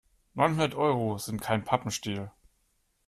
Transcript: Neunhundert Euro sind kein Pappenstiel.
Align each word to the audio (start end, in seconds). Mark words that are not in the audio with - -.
Neunhundert 0.33 0.73
Euro 0.73 1.19
sind 1.19 1.43
kein 1.43 1.63
Pappenstiel. 1.63 2.31